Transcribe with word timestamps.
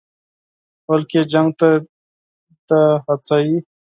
بلکې 0.87 1.19
جنګ 1.31 1.49
ته 1.59 1.69
دې 2.67 2.83
هڅوي. 3.05 3.57